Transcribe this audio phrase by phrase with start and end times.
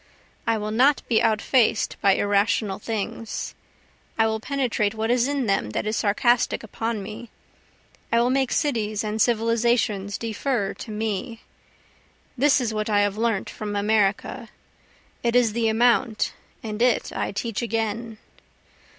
[0.47, 3.53] I will not be outfaced by irrational things,
[4.17, 7.29] I will penetrate what it is in them that is sarcastic upon me,
[8.11, 11.41] I will make cities and civilizations defer to me,
[12.35, 14.49] This is what I have learnt from America
[15.21, 16.33] it is the amount,
[16.63, 18.17] and it I teach again.